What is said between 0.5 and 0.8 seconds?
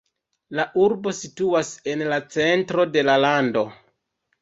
La